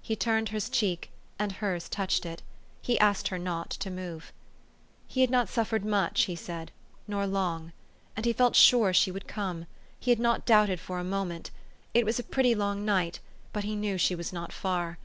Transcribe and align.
He 0.00 0.16
turned 0.16 0.48
his 0.48 0.70
cheek, 0.70 1.10
and 1.38 1.52
hers 1.52 1.90
touched 1.90 2.24
it. 2.24 2.40
He 2.80 2.98
asked 3.00 3.28
her 3.28 3.38
not 3.38 3.68
to 3.68 3.90
move. 3.90 4.32
He 5.06 5.20
had 5.20 5.28
not 5.28 5.50
suffered 5.50 5.84
much, 5.84 6.22
he 6.22 6.34
said, 6.36 6.72
nor 7.06 7.26
long. 7.26 7.72
And 8.16 8.24
he 8.24 8.32
felt 8.32 8.56
sure 8.56 8.94
she 8.94 9.10
would 9.10 9.28
come; 9.28 9.66
he 10.00 10.10
had 10.10 10.20
not 10.20 10.46
doubted 10.46 10.80
for 10.80 10.98
a 10.98 11.04
moment 11.04 11.50
it 11.92 12.06
was 12.06 12.18
a 12.18 12.22
pretty 12.22 12.54
long 12.54 12.86
night; 12.86 13.20
but 13.52 13.64
he 13.64 13.76
knew 13.76 13.98
she 13.98 14.14
was 14.14 14.32
not 14.32 14.54
far. 14.54 14.96